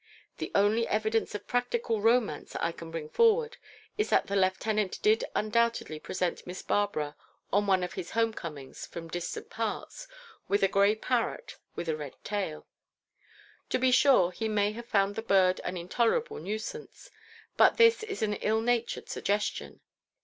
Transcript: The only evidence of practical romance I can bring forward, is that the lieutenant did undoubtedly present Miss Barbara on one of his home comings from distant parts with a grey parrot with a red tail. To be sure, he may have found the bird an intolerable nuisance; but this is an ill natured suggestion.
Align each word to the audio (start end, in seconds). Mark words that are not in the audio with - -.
The 0.39 0.51
only 0.55 0.87
evidence 0.87 1.35
of 1.35 1.45
practical 1.45 2.01
romance 2.01 2.55
I 2.55 2.71
can 2.71 2.89
bring 2.89 3.07
forward, 3.07 3.57
is 3.99 4.09
that 4.09 4.25
the 4.25 4.35
lieutenant 4.35 4.97
did 5.03 5.25
undoubtedly 5.35 5.99
present 5.99 6.47
Miss 6.47 6.63
Barbara 6.63 7.15
on 7.53 7.67
one 7.67 7.83
of 7.83 7.93
his 7.93 8.09
home 8.09 8.33
comings 8.33 8.87
from 8.87 9.09
distant 9.09 9.51
parts 9.51 10.07
with 10.47 10.63
a 10.63 10.67
grey 10.67 10.95
parrot 10.95 11.57
with 11.75 11.87
a 11.87 11.95
red 11.95 12.15
tail. 12.23 12.65
To 13.69 13.77
be 13.77 13.91
sure, 13.91 14.31
he 14.31 14.47
may 14.47 14.71
have 14.71 14.87
found 14.87 15.13
the 15.13 15.21
bird 15.21 15.59
an 15.63 15.77
intolerable 15.77 16.39
nuisance; 16.39 17.11
but 17.55 17.77
this 17.77 18.01
is 18.01 18.23
an 18.23 18.33
ill 18.37 18.61
natured 18.61 19.07
suggestion. 19.07 19.81